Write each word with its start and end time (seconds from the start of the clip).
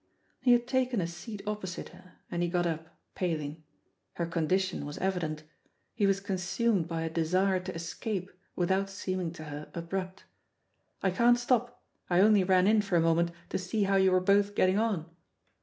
He 0.39 0.53
had 0.53 0.65
taken 0.65 0.99
a 0.99 1.05
seat 1.05 1.43
opposite 1.45 1.89
her, 1.89 2.13
and 2.31 2.41
he 2.41 2.49
got 2.49 2.65
up, 2.65 2.97
paling. 3.13 3.63
Her 4.13 4.25
con 4.25 4.47
dition 4.47 4.83
was 4.83 4.97
evident; 4.97 5.43
he 5.93 6.07
was 6.07 6.19
consumed 6.19 6.87
by 6.87 7.03
a 7.03 7.07
desire 7.11 7.59
to 7.59 7.75
escape 7.75 8.31
without 8.55 8.89
seeming 8.89 9.31
to 9.33 9.43
her 9.43 9.69
abrupt. 9.75 10.23
"I 11.03 11.11
can't 11.11 11.37
stop— 11.37 11.83
I 12.09 12.19
only 12.19 12.43
ran 12.43 12.65
in 12.65 12.81
for 12.81 12.95
a 12.95 12.99
moment 12.99 13.29
to 13.49 13.59
see 13.59 13.83
how 13.83 13.97
you 13.97 14.11
were 14.11 14.19
both 14.21 14.55
getting 14.55 14.79
on." 14.79 15.05